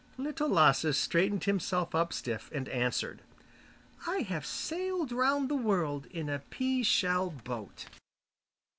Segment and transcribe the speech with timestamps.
[0.17, 3.21] Little Lasse straightened himself up stiff, and answered:
[4.07, 7.85] 'I have sailed round the world in a pea shell boat.